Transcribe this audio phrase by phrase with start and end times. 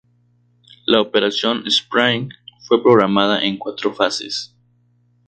[0.87, 2.29] La Operación Spring
[2.67, 4.51] fue programada en cuatro fases.